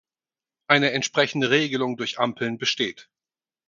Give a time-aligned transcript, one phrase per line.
[0.67, 3.07] Eine entsprechende Regelung durch Ampeln besteht.